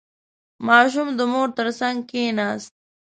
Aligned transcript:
•ماشوم 0.67 1.07
د 1.17 1.19
مور 1.31 1.47
تر 1.57 1.67
څنګ 1.79 1.97
کښېناست. 2.09 2.73